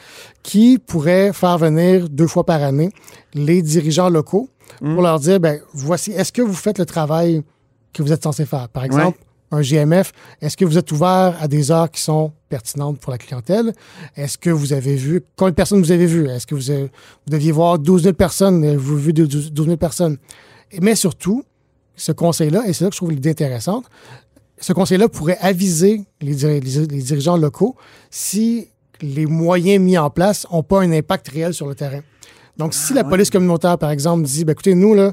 qui 0.43 0.79
pourraient 0.79 1.33
faire 1.33 1.59
venir 1.59 2.09
deux 2.09 2.27
fois 2.27 2.45
par 2.45 2.63
année 2.63 2.91
les 3.35 3.63
dirigeants 3.63 4.09
locaux 4.11 4.49
pour 4.95 5.03
leur 5.03 5.19
dire, 5.21 5.41
ben, 5.41 5.61
voici, 5.73 6.13
est-ce 6.13 6.33
que 6.33 6.43
vous 6.43 6.55
faites 6.55 6.79
le 6.79 6.87
travail 6.87 7.43
que 7.93 8.03
vous 8.03 8.13
êtes 8.13 8.23
censé 8.23 8.45
faire? 8.47 8.69
Par 8.69 8.85
exemple, 8.85 9.19
un 9.51 9.63
GMF, 9.63 10.13
est-ce 10.41 10.57
que 10.57 10.65
vous 10.65 10.79
êtes 10.79 10.93
ouvert 10.93 11.37
à 11.41 11.49
des 11.49 11.71
heures 11.73 11.91
qui 11.91 12.01
sont 12.01 12.33
pertinentes 12.49 13.01
pour 13.01 13.11
la 13.11 13.19
clientèle? 13.19 13.73
Est-ce 14.17 14.39
que 14.39 14.51
vous 14.51 14.73
avez 14.73 14.95
vu, 14.95 15.23
combien 15.37 15.51
de 15.51 15.57
personnes 15.57 15.81
vous 15.83 15.91
avez 15.91 16.07
vues? 16.07 16.29
Est-ce 16.29 16.47
que 16.47 16.55
vous, 16.55 16.71
avez- 16.71 16.85
vous 16.85 17.31
deviez 17.33 17.51
voir 17.53 17.79
12 17.79 18.03
000 18.05 18.15
personnes? 18.15 18.63
Avez-vous 18.65 18.97
vu 18.97 19.13
12 19.13 19.53
000 19.57 19.77
personnes? 19.77 20.19
Mais 20.81 20.95
surtout, 20.95 21.43
ce 21.97 22.13
conseil-là, 22.13 22.63
et 22.69 22.73
c'est 22.73 22.85
là 22.85 22.91
que 22.91 22.95
je 22.95 23.01
trouve 23.01 23.11
l'idée 23.11 23.31
intéressante, 23.31 23.87
ce 24.61 24.73
conseil-là 24.73 25.09
pourrait 25.09 25.39
aviser 25.41 26.05
les, 26.21 26.35
diri- 26.35 26.61
les- 26.61 26.87
les 26.87 27.03
dirigeants 27.03 27.37
locaux 27.37 27.77
si 28.11 28.69
les 29.01 29.27
moyens 29.27 29.83
mis 29.83 29.97
en 29.99 30.11
place 30.11 30.47
n'ont 30.53 30.63
pas 30.63 30.81
un 30.83 30.93
impact 30.93 31.29
réel 31.29 31.55
sur 31.55 31.67
le 31.67 31.75
terrain. 31.75 32.01
Donc, 32.59 32.75
si 32.75 32.93
la 32.93 33.03
police 33.05 33.31
communautaire, 33.31 33.79
par 33.79 33.91
exemple, 33.91 34.23
dit, 34.25 34.45
ben, 34.45 34.53
écoutez, 34.53 34.75
nous, 34.75 34.95
là, 34.95 35.13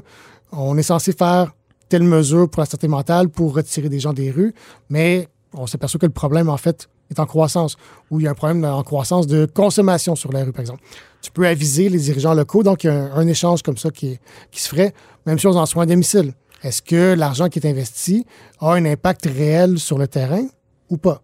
on 0.52 0.76
est 0.76 0.82
censé 0.82 1.12
faire 1.12 1.54
telle 1.88 2.02
mesure 2.02 2.50
pour 2.50 2.60
la 2.60 2.66
santé 2.66 2.86
mentale 2.88 3.30
pour 3.30 3.54
retirer 3.54 3.88
des 3.88 4.00
gens 4.00 4.12
des 4.12 4.30
rues, 4.30 4.52
mais 4.90 5.28
on 5.54 5.66
s'aperçoit 5.66 5.98
que 5.98 6.04
le 6.06 6.12
problème, 6.12 6.50
en 6.50 6.58
fait, 6.58 6.88
est 7.10 7.18
en 7.18 7.24
croissance, 7.24 7.76
ou 8.10 8.20
il 8.20 8.24
y 8.24 8.26
a 8.26 8.32
un 8.32 8.34
problème 8.34 8.62
en 8.66 8.82
croissance 8.82 9.26
de 9.26 9.46
consommation 9.46 10.14
sur 10.14 10.30
la 10.30 10.44
rue, 10.44 10.52
par 10.52 10.60
exemple. 10.60 10.82
Tu 11.22 11.30
peux 11.30 11.46
aviser 11.46 11.88
les 11.88 11.98
dirigeants 11.98 12.34
locaux, 12.34 12.62
donc 12.62 12.84
il 12.84 12.88
y 12.88 12.90
a 12.90 12.94
un, 12.94 13.12
un 13.16 13.26
échange 13.26 13.62
comme 13.62 13.78
ça 13.78 13.90
qui, 13.90 14.08
est- 14.08 14.20
qui 14.50 14.60
se 14.60 14.68
ferait. 14.68 14.92
Même 15.24 15.38
chose 15.38 15.56
en 15.56 15.64
soins 15.64 15.84
à 15.84 15.86
domicile. 15.86 16.34
Est-ce 16.62 16.82
que 16.82 17.14
l'argent 17.14 17.48
qui 17.48 17.58
est 17.58 17.66
investi 17.66 18.26
a 18.60 18.72
un 18.72 18.84
impact 18.84 19.26
réel 19.26 19.78
sur 19.78 19.98
le 19.98 20.08
terrain 20.08 20.46
ou 20.90 20.96
pas? 20.96 21.22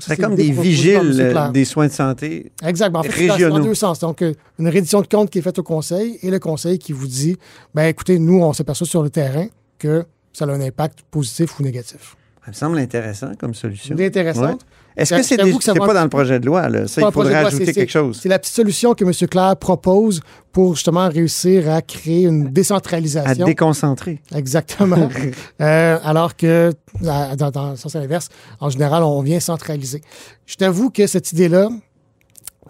C'est 0.00 0.16
comme 0.16 0.34
des 0.34 0.50
vigiles 0.50 1.32
des 1.52 1.64
soins 1.64 1.86
de 1.86 1.92
santé. 1.92 2.52
Exact. 2.64 2.90
Ben, 2.90 3.00
en 3.00 3.02
fait, 3.02 3.28
régionaux. 3.30 3.58
dans 3.58 3.64
deux 3.64 3.74
sens. 3.74 4.00
Donc, 4.00 4.22
euh, 4.22 4.32
une 4.58 4.68
reddition 4.68 5.00
de 5.02 5.06
compte 5.06 5.30
qui 5.30 5.38
est 5.38 5.42
faite 5.42 5.58
au 5.58 5.62
conseil 5.62 6.18
et 6.22 6.30
le 6.30 6.38
conseil 6.38 6.78
qui 6.78 6.92
vous 6.92 7.06
dit, 7.06 7.36
ben 7.74 7.84
écoutez, 7.84 8.18
nous, 8.18 8.42
on 8.42 8.52
s'aperçoit 8.52 8.86
sur 8.86 9.02
le 9.02 9.10
terrain 9.10 9.46
que 9.78 10.04
ça 10.32 10.46
a 10.46 10.48
un 10.48 10.60
impact 10.60 11.00
positif 11.10 11.58
ou 11.60 11.62
négatif. 11.62 12.16
Ça 12.44 12.50
me 12.50 12.54
semble 12.54 12.78
intéressant 12.78 13.32
comme 13.38 13.54
solution. 13.54 13.94
C'est 13.96 14.06
intéressant. 14.06 14.52
Ouais. 14.52 14.58
Est-ce 14.96 15.14
que 15.14 15.22
c'est 15.22 15.36
des- 15.36 15.52
que 15.52 15.78
va 15.78 15.86
pas 15.86 15.94
dans 15.94 16.02
le 16.04 16.08
projet 16.08 16.38
de 16.38 16.46
loi? 16.46 16.68
Là? 16.68 16.86
Ça, 16.86 17.02
il 17.02 17.12
faudrait 17.12 17.34
ajouter 17.34 17.72
quelque 17.72 17.90
chose. 17.90 18.20
C'est 18.22 18.28
la 18.28 18.38
petite 18.38 18.54
solution 18.54 18.94
que 18.94 19.04
M. 19.04 19.12
Clair 19.28 19.56
propose 19.56 20.20
pour 20.52 20.74
justement 20.76 21.08
réussir 21.08 21.68
à 21.68 21.82
créer 21.82 22.22
une 22.26 22.46
À 22.46 22.50
décentralisation. 22.50 23.44
déconcentrer. 23.46 24.20
Exactement. 24.34 25.08
Euh, 25.60 25.98
alors 26.04 26.36
que, 26.36 26.72
à- 27.08 27.34
dans, 27.36 27.50
dans 27.50 27.70
le 27.70 27.76
sens 27.76 27.94
inverse, 27.96 28.28
en 28.60 28.68
général, 28.70 29.02
on 29.02 29.20
vient 29.22 29.40
centraliser. 29.40 30.00
Je 30.46 30.56
t'avoue 30.56 30.90
que 30.90 31.06
cette 31.06 31.32
idée-là 31.32 31.68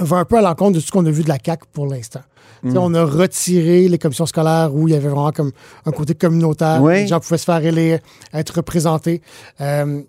va 0.01 0.17
un 0.17 0.25
peu 0.25 0.37
à 0.39 0.43
l'encontre 0.43 0.73
de 0.73 0.81
tout 0.81 0.87
ce 0.87 0.93
qu'on 0.93 1.07
a 1.07 1.11
vu 1.11 1.23
de 1.23 1.29
la 1.29 1.39
CAQ 1.45 1.65
pour 1.73 1.87
l'instant. 1.87 2.21
Mm. 2.63 2.71
sais, 2.73 2.79
On 2.79 2.95
a 2.95 3.05
retiré 3.05 3.89
les 3.89 3.99
commissions 3.99 4.27
scolaires 4.27 4.71
où 4.75 4.89
il 4.89 4.93
y 4.95 4.97
avait 4.97 5.09
vraiment 5.09 5.31
comme 5.33 5.53
un 5.87 5.91
côté 5.93 6.15
communautaire. 6.15 6.81
Oui. 6.83 6.95
Les 6.95 7.07
gens 7.07 7.21
pouvaient 7.21 7.39
se 7.39 7.45
faire 7.45 7.65
élire, 7.65 7.99
être 8.33 8.57
représentés. 8.57 9.21
Euh, 9.61 10.03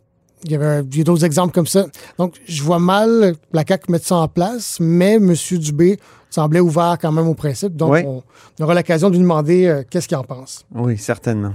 il 0.45 0.51
y 0.51 0.55
avait 0.55 0.83
il 0.91 0.97
y 0.97 1.01
a 1.01 1.03
d'autres 1.03 1.25
exemples 1.25 1.53
comme 1.53 1.67
ça. 1.67 1.85
Donc, 2.17 2.35
je 2.47 2.63
vois 2.63 2.79
mal 2.79 3.35
la 3.51 3.63
CAQ 3.67 3.91
mettre 3.91 4.05
ça 4.05 4.15
en 4.17 4.27
place, 4.27 4.77
mais 4.79 5.13
M. 5.15 5.33
Dubé 5.51 5.99
semblait 6.29 6.59
ouvert 6.59 6.97
quand 7.01 7.11
même 7.11 7.27
au 7.27 7.33
principe. 7.33 7.75
Donc, 7.75 7.91
Oui. 7.93 8.01
on, 8.05 8.23
on 8.59 8.63
aura 8.63 8.73
l'occasion 8.75 9.09
de 9.09 9.15
lui 9.15 9.21
demander 9.21 9.65
euh, 9.67 9.83
qu'est-ce 9.89 10.07
qu'il 10.07 10.17
en 10.17 10.23
pense. 10.23 10.65
Oui, 10.73 10.97
certainement. 10.97 11.53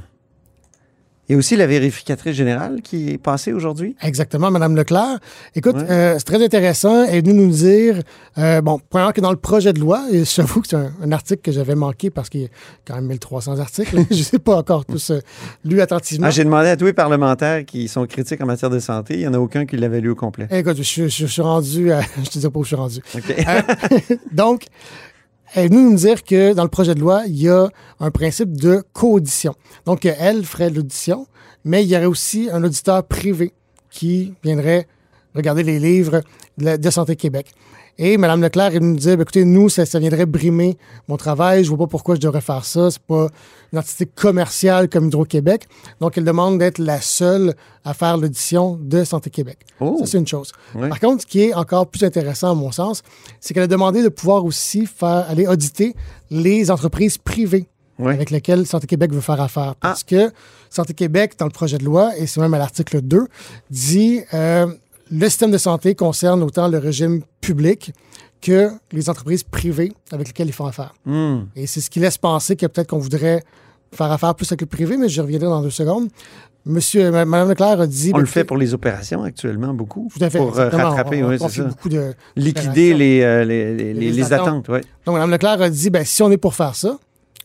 A 1.34 1.36
aussi 1.36 1.56
la 1.56 1.66
vérificatrice 1.66 2.34
générale 2.34 2.80
qui 2.82 3.10
est 3.10 3.18
passée 3.18 3.52
aujourd'hui. 3.52 3.94
Exactement, 4.02 4.50
Madame 4.50 4.74
Leclerc. 4.76 5.18
Écoute, 5.54 5.76
Ouais. 5.76 5.90
euh, 5.90 6.14
c'est 6.18 6.24
très 6.24 6.44
intéressant. 6.44 7.04
Elle 7.04 7.16
est 7.16 7.20
venue 7.26 7.34
nous 7.46 7.50
dire, 7.52 8.00
euh, 8.38 8.60
bon, 8.60 8.80
premièrement 8.90 9.12
que 9.12 9.20
dans 9.20 9.30
le 9.30 9.36
projet 9.36 9.72
de 9.72 9.80
loi, 9.80 10.04
et 10.10 10.24
j'avoue 10.24 10.60
que 10.62 10.68
c'est 10.68 10.76
un, 10.76 10.90
un 11.02 11.12
article 11.12 11.42
que 11.42 11.52
j'avais 11.52 11.74
manqué 11.74 12.10
parce 12.10 12.28
qu'il 12.28 12.40
y 12.42 12.44
a 12.46 12.48
quand 12.86 12.94
même 12.96 13.06
1300 13.06 13.58
articles. 13.58 13.96
Je 14.10 14.16
ne 14.16 14.22
sais 14.22 14.38
pas 14.38 14.56
encore 14.56 14.84
tous 14.84 15.10
euh, 15.10 15.20
lu 15.64 15.80
attentivement. 15.80 16.26
Ah, 16.26 16.30
J'ai 16.30 16.44
demandé 16.44 16.68
à 16.68 16.76
tous 16.76 16.86
les 16.86 16.92
parlementaires 16.92 17.64
qui 17.64 17.86
sont 17.88 18.06
critiques 18.06 18.40
en 18.40 18.46
matière 18.46 18.70
de 18.70 18.78
santé. 18.80 19.14
Il 19.14 19.20
n'y 19.20 19.26
en 19.28 19.34
a 19.34 19.38
aucun 19.38 19.66
qui 19.66 19.76
l'avait 19.76 20.00
lu 20.00 20.10
au 20.10 20.14
complet. 20.16 20.48
Écoute, 20.50 20.76
je, 20.78 20.82
je- 20.82 21.08
je 21.08 21.26
suis 21.26 21.42
rendu, 21.42 21.92
à, 21.92 22.00
je 22.24 22.28
te 22.30 22.38
dis 22.38 22.48
pas 22.48 22.58
où 22.58 22.62
je 22.64 22.68
suis 22.68 22.76
rendu. 22.76 23.00
Euh, 23.16 23.62
donc, 24.32 24.64
elle 25.54 25.64
est 25.64 25.68
venue 25.68 25.82
nous 25.82 25.96
dire 25.96 26.22
que 26.22 26.52
dans 26.52 26.62
le 26.62 26.68
projet 26.68 26.94
de 26.94 27.00
loi, 27.00 27.22
il 27.26 27.42
y 27.42 27.48
a 27.48 27.68
un 27.98 28.10
principe 28.10 28.56
de 28.56 28.84
co-audition. 28.92 29.54
Donc, 29.84 30.04
elle 30.04 30.44
ferait 30.44 30.70
l'audition, 30.70 31.26
mais 31.64 31.82
il 31.82 31.88
y 31.88 31.96
aurait 31.96 32.06
aussi 32.06 32.48
un 32.52 32.62
auditeur 32.62 33.04
privé 33.04 33.52
qui 33.90 34.34
viendrait 34.44 34.86
regarder 35.34 35.62
les 35.62 35.78
livres 35.78 36.22
de, 36.58 36.76
de 36.76 36.90
Santé 36.90 37.16
Québec. 37.16 37.52
Et 38.02 38.16
Mme 38.16 38.40
Leclerc, 38.40 38.70
elle 38.74 38.80
nous 38.82 38.96
dit, 38.96 39.08
Ben, 39.08 39.20
écoutez, 39.20 39.44
nous, 39.44 39.68
ça, 39.68 39.84
ça 39.84 39.98
viendrait 39.98 40.24
brimer 40.24 40.78
mon 41.06 41.18
travail. 41.18 41.64
Je 41.64 41.68
vois 41.68 41.76
pas 41.76 41.86
pourquoi 41.86 42.14
je 42.14 42.20
devrais 42.20 42.40
faire 42.40 42.64
ça. 42.64 42.90
C'est 42.90 43.02
pas 43.02 43.28
une 43.74 43.78
entité 43.78 44.06
commerciale 44.06 44.88
comme 44.88 45.08
Hydro-Québec. 45.08 45.68
Donc, 46.00 46.16
elle 46.16 46.24
demande 46.24 46.58
d'être 46.58 46.78
la 46.78 47.02
seule 47.02 47.54
à 47.84 47.92
faire 47.92 48.16
l'audition 48.16 48.78
de 48.80 49.04
Santé 49.04 49.28
Québec. 49.28 49.58
Oh. 49.80 49.96
Ça, 49.98 50.06
c'est 50.06 50.16
une 50.18 50.26
chose. 50.26 50.50
Oui. 50.74 50.88
Par 50.88 50.98
contre, 50.98 51.22
ce 51.22 51.26
qui 51.26 51.42
est 51.42 51.52
encore 51.52 51.88
plus 51.88 52.02
intéressant 52.02 52.52
à 52.52 52.54
mon 52.54 52.72
sens, 52.72 53.02
c'est 53.38 53.52
qu'elle 53.52 53.64
a 53.64 53.66
demandé 53.66 54.02
de 54.02 54.08
pouvoir 54.08 54.46
aussi 54.46 54.86
faire 54.86 55.26
aller 55.28 55.46
auditer 55.46 55.94
les 56.30 56.70
entreprises 56.70 57.18
privées 57.18 57.68
Oui. 57.98 58.14
avec 58.14 58.30
lesquelles 58.30 58.66
Santé 58.66 58.86
Québec 58.86 59.12
veut 59.12 59.20
faire 59.20 59.42
affaire. 59.42 59.72
Ah. 59.72 59.88
Parce 59.88 60.04
que 60.04 60.32
Santé 60.70 60.94
Québec, 60.94 61.34
dans 61.38 61.44
le 61.44 61.52
projet 61.52 61.76
de 61.76 61.84
loi, 61.84 62.16
et 62.16 62.26
c'est 62.26 62.40
même 62.40 62.54
à 62.54 62.58
l'article 62.58 63.02
2, 63.02 63.26
dit 63.68 64.22
euh, 64.32 64.68
le 65.10 65.28
système 65.28 65.50
de 65.50 65.58
santé 65.58 65.94
concerne 65.94 66.42
autant 66.42 66.68
le 66.68 66.78
régime 66.78 67.22
public 67.40 67.92
que 68.40 68.70
les 68.92 69.10
entreprises 69.10 69.42
privées 69.42 69.92
avec 70.12 70.28
lesquelles 70.28 70.48
ils 70.48 70.52
font 70.52 70.66
affaire. 70.66 70.94
Hmm. 71.04 71.40
Et 71.56 71.66
c'est 71.66 71.80
ce 71.80 71.90
qui 71.90 72.00
laisse 72.00 72.16
penser 72.18 72.56
que 72.56 72.66
peut-être 72.66 72.88
qu'on 72.88 72.98
voudrait 72.98 73.42
faire 73.92 74.10
affaire 74.10 74.34
plus 74.34 74.50
avec 74.50 74.60
le 74.62 74.66
privé, 74.66 74.96
mais 74.96 75.08
je 75.08 75.20
reviendrai 75.20 75.48
dans 75.48 75.62
deux 75.62 75.70
secondes. 75.70 76.08
Monsieur, 76.64 77.10
Mme 77.10 77.48
Leclerc 77.48 77.80
a 77.80 77.86
dit... 77.86 78.12
On 78.14 78.18
le 78.18 78.26
fait 78.26 78.44
pour 78.44 78.56
les 78.56 78.72
opérations 78.74 79.22
actuellement, 79.24 79.72
beaucoup. 79.74 80.08
Tout 80.16 80.22
à 80.22 80.30
fait. 80.30 80.38
Pour 80.38 80.48
euh, 80.58 80.66
exactement. 80.66 80.90
rattraper, 80.90 81.22
On- 81.22 81.26
on 81.26 81.30
oui, 81.30 81.36
c'est 81.38 81.44
confie 81.44 81.56
ça. 81.58 81.64
beaucoup 81.64 81.88
de, 81.88 82.12
Liquider 82.36 82.94
les, 82.94 83.22
euh, 83.22 83.44
les, 83.44 83.74
les, 83.74 83.94
les- 83.94 83.94
Les 83.94 84.12
les 84.12 84.32
attentes. 84.32 84.46
attentes, 84.48 84.68
oui. 84.68 84.78
Donc, 85.06 85.16
Mme 85.16 85.30
Leclerc 85.30 85.62
a 85.62 85.70
dit, 85.70 85.90
ben, 85.90 86.04
si 86.04 86.22
on 86.22 86.30
est 86.30 86.36
pour 86.36 86.54
faire 86.54 86.74
ça, 86.76 86.98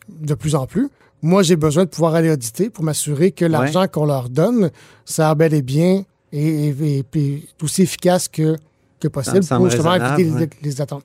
de 0.08 0.34
plus 0.34 0.54
en 0.54 0.66
plus, 0.66 0.88
moi, 1.22 1.42
j'ai 1.42 1.56
besoin 1.56 1.84
de 1.84 1.88
pouvoir 1.88 2.14
aller 2.14 2.30
auditer 2.30 2.68
pour 2.70 2.84
m'assurer 2.84 3.32
que 3.32 3.44
l'argent 3.46 3.86
qu'on 3.88 4.04
leur 4.04 4.28
donne 4.28 4.70
sert 5.06 5.34
bel 5.34 5.54
et 5.54 5.62
bien 5.62 6.04
et, 6.38 6.68
et- 6.68 6.98
et- 6.98 7.02
puis 7.02 7.48
aussi 7.62 7.82
efficace 7.82 8.28
que, 8.28 8.56
que 9.00 9.08
possible 9.08 9.44
pour 9.46 9.68
justement 9.70 9.94
éviter 9.94 10.24
les, 10.24 10.30
ouais. 10.32 10.50
les 10.62 10.80
attentes. 10.80 11.04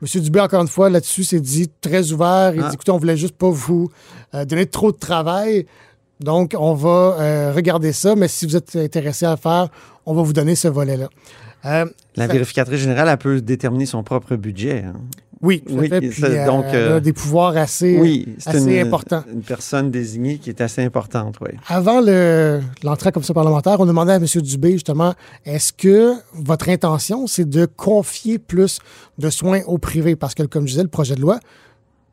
Monsieur 0.00 0.20
Dubé, 0.20 0.40
encore 0.40 0.62
une 0.62 0.68
fois, 0.68 0.90
là-dessus, 0.90 1.22
s'est 1.24 1.40
dit 1.40 1.70
très 1.80 2.10
ouvert. 2.12 2.52
Il 2.54 2.62
Ah. 2.62 2.68
dit, 2.68 2.74
écoutez, 2.74 2.90
on 2.90 2.98
voulait 2.98 3.16
juste 3.16 3.36
pas 3.36 3.50
vous 3.50 3.88
euh, 4.34 4.44
donner 4.44 4.66
trop 4.66 4.90
de 4.90 4.96
travail. 4.98 5.66
Donc, 6.18 6.54
on 6.58 6.74
va 6.74 7.16
euh, 7.20 7.52
regarder 7.54 7.92
ça, 7.92 8.14
mais 8.16 8.26
si 8.28 8.46
vous 8.46 8.56
êtes 8.56 8.74
intéressé 8.76 9.26
à 9.26 9.30
le 9.32 9.36
faire, 9.36 9.68
on 10.06 10.14
va 10.14 10.22
vous 10.22 10.32
donner 10.32 10.54
ce 10.56 10.68
volet-là. 10.68 11.08
Euh, 11.64 11.86
La 12.16 12.26
vérificatrice 12.26 12.80
générale, 12.80 13.08
elle 13.08 13.16
peut 13.18 13.40
déterminer 13.40 13.86
son 13.86 14.02
propre 14.02 14.34
budget. 14.36 14.82
hein. 14.86 14.94
Oui, 15.42 15.62
tout 15.66 15.74
à 15.74 15.78
Oui, 15.80 15.88
fait. 15.88 16.00
Puis, 16.00 16.20
ça, 16.20 16.26
euh, 16.28 16.46
donc, 16.46 16.64
elle 16.68 16.74
a 16.76 16.78
euh, 16.92 17.00
des 17.00 17.12
pouvoirs 17.12 17.56
assez, 17.56 17.98
Oui, 17.98 18.28
c'est 18.38 18.50
assez 18.50 18.76
une, 18.80 18.86
importants. 18.86 19.24
une 19.32 19.42
personne 19.42 19.90
désignée 19.90 20.38
qui 20.38 20.50
est 20.50 20.60
assez 20.60 20.82
importante, 20.82 21.36
oui. 21.40 21.50
Avant 21.68 22.00
le- 22.00 22.60
l'entrée 22.84 23.06
à 23.06 23.08
la 23.08 23.12
commission 23.12 23.34
parlementaire, 23.34 23.80
on 23.80 23.86
demandait 23.86 24.12
à 24.12 24.16
M. 24.16 24.24
Dubé, 24.24 24.72
justement, 24.72 25.14
est-ce 25.44 25.72
que 25.72 26.14
votre 26.34 26.68
intention, 26.68 27.26
c'est 27.26 27.48
de 27.48 27.66
confier 27.66 28.38
plus 28.38 28.78
de 29.18 29.30
soins 29.30 29.60
au 29.66 29.78
privé? 29.78 30.16
Parce 30.16 30.34
que, 30.34 30.44
comme 30.44 30.66
je 30.66 30.72
disais, 30.72 30.82
le 30.82 30.88
projet 30.88 31.14
de 31.16 31.20
loi 31.20 31.40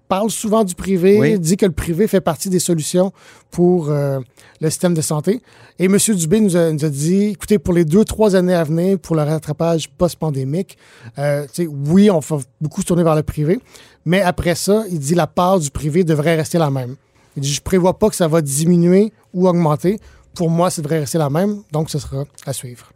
parle 0.10 0.30
souvent 0.30 0.66
du 0.66 0.76
privé, 0.76 1.18
Oui. 1.18 1.40
dit 1.40 1.56
que 1.56 1.66
le 1.66 1.72
privé 1.72 2.08
fait 2.08 2.20
partie 2.20 2.50
des 2.50 2.60
solutions 2.60 3.14
pour 3.52 3.90
euh, 3.90 4.20
le 4.60 4.70
système 4.70 4.94
de 4.94 5.02
santé. 5.02 5.42
Et 5.78 5.86
M. 5.86 5.98
Dubé 6.16 6.42
nous 6.42 6.58
a, 6.58 6.72
nous 6.74 6.84
a 6.84 6.90
dit, 6.90 7.26
écoutez, 7.28 7.60
pour 7.60 7.74
les 7.74 7.86
deux, 7.86 8.04
trois 8.04 8.36
années 8.36 8.54
à 8.56 8.64
venir, 8.66 9.00
pour 9.00 9.16
le 9.16 9.22
rattrapage 9.24 9.88
post-pandémique, 9.90 10.78
euh, 11.18 11.46
oui, 11.86 12.12
on 12.12 12.20
va 12.20 12.38
beaucoup 12.60 12.82
se 12.82 12.88
tourner 12.88 13.04
vers 13.04 13.16
le 13.16 13.24
privé, 13.24 13.60
mais 14.04 14.22
après 14.22 14.56
ça, 14.56 14.84
il 14.92 15.00
dit 15.00 15.16
la 15.16 15.28
part 15.28 15.60
du 15.60 15.70
privé 15.70 16.04
devrait 16.04 16.36
rester 16.36 16.58
la 16.58 16.70
même. 16.72 16.96
Il 17.38 17.44
dit, 17.44 17.54
je 17.54 17.62
prévois 17.62 17.98
pas 17.98 18.10
que 18.10 18.16
ça 18.16 18.28
va 18.28 18.42
diminuer 18.42 19.14
ou 19.34 19.48
augmenter. 19.48 20.00
Pour 20.34 20.50
moi, 20.50 20.70
ça 20.70 20.82
devrait 20.82 21.00
rester 21.00 21.18
la 21.20 21.30
même, 21.30 21.62
donc 21.72 21.90
ce 21.90 22.00
sera 22.00 22.26
à 22.46 22.52
suivre. 22.54 22.92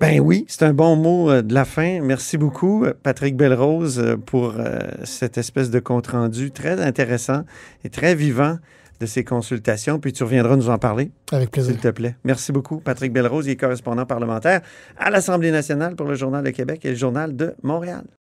Ben 0.00 0.18
oui, 0.18 0.46
c'est 0.48 0.62
un 0.62 0.72
bon 0.72 0.96
mot 0.96 1.30
euh, 1.30 1.42
de 1.42 1.52
la 1.52 1.66
fin. 1.66 2.00
Merci 2.00 2.38
beaucoup, 2.38 2.86
Patrick 3.02 3.36
Belrose, 3.36 3.98
euh, 3.98 4.16
pour 4.16 4.54
euh, 4.56 4.78
cette 5.04 5.36
espèce 5.36 5.70
de 5.70 5.78
compte-rendu 5.78 6.50
très 6.52 6.80
intéressant 6.80 7.44
et 7.84 7.90
très 7.90 8.14
vivant 8.14 8.56
de 9.00 9.04
ces 9.06 9.24
consultations. 9.24 9.98
Puis 9.98 10.14
tu 10.14 10.24
reviendras 10.24 10.56
nous 10.56 10.70
en 10.70 10.78
parler, 10.78 11.10
Avec 11.32 11.50
plaisir. 11.50 11.72
s'il 11.72 11.80
te 11.82 11.88
plaît. 11.88 12.16
Merci 12.24 12.50
beaucoup, 12.50 12.78
Patrick 12.80 13.12
Belrose, 13.12 13.46
il 13.46 13.50
est 13.50 13.56
correspondant 13.56 14.06
parlementaire 14.06 14.62
à 14.96 15.10
l'Assemblée 15.10 15.50
nationale 15.50 15.96
pour 15.96 16.06
le 16.06 16.14
Journal 16.14 16.42
de 16.42 16.50
Québec 16.50 16.80
et 16.84 16.90
le 16.90 16.96
Journal 16.96 17.36
de 17.36 17.54
Montréal. 17.62 18.04